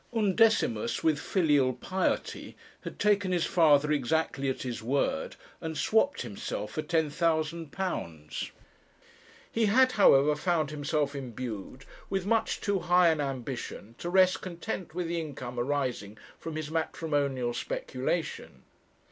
Undecimus, 0.15 1.03
with 1.03 1.19
filial 1.19 1.73
piety, 1.73 2.57
had 2.83 2.97
taken 2.97 3.31
his 3.31 3.45
father 3.45 3.91
exactly 3.91 4.49
at 4.49 4.63
his 4.63 4.81
word, 4.81 5.35
and 5.61 5.77
swapped 5.77 6.23
himself 6.23 6.71
for 6.71 6.81
£10,000. 6.81 8.51
He 9.51 9.65
had, 9.67 9.91
however, 9.91 10.35
found 10.35 10.71
himself 10.71 11.13
imbued 11.13 11.85
with 12.09 12.25
much 12.25 12.61
too 12.61 12.79
high 12.79 13.09
an 13.09 13.21
ambition 13.21 13.93
to 13.99 14.09
rest 14.09 14.41
content 14.41 14.95
with 14.95 15.07
the 15.07 15.21
income 15.21 15.59
arising 15.59 16.17
from 16.39 16.55
his 16.55 16.71
matrimonial 16.71 17.53
speculation. 17.53 18.63